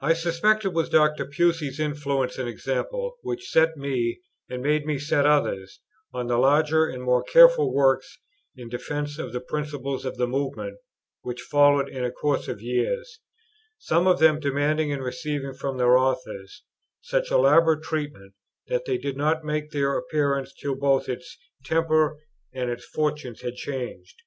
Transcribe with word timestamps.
I 0.00 0.12
suspect 0.12 0.64
it 0.64 0.68
was 0.72 0.88
Dr. 0.88 1.26
Pusey's 1.26 1.80
influence 1.80 2.38
and 2.38 2.48
example 2.48 3.16
which 3.22 3.50
set 3.50 3.76
me, 3.76 4.20
and 4.48 4.62
made 4.62 4.86
me 4.86 4.96
set 5.00 5.26
others, 5.26 5.80
on 6.12 6.28
the 6.28 6.38
larger 6.38 6.86
and 6.86 7.02
more 7.02 7.24
careful 7.24 7.74
works 7.74 8.16
in 8.54 8.68
defence 8.68 9.18
of 9.18 9.32
the 9.32 9.40
principles 9.40 10.04
of 10.04 10.18
the 10.18 10.28
Movement 10.28 10.78
which 11.22 11.40
followed 11.40 11.88
in 11.88 12.04
a 12.04 12.12
course 12.12 12.46
of 12.46 12.62
years, 12.62 13.18
some 13.76 14.06
of 14.06 14.20
them 14.20 14.38
demanding 14.38 14.92
and 14.92 15.02
receiving 15.02 15.52
from 15.52 15.76
their 15.76 15.98
authors, 15.98 16.62
such 17.00 17.32
elaborate 17.32 17.82
treatment 17.82 18.34
that 18.68 18.84
they 18.84 18.98
did 18.98 19.16
not 19.16 19.42
make 19.44 19.72
their 19.72 19.98
appearance 19.98 20.52
till 20.62 20.76
both 20.76 21.08
its 21.08 21.36
temper 21.64 22.20
and 22.52 22.70
its 22.70 22.84
fortunes 22.84 23.40
had 23.40 23.54
changed. 23.56 24.22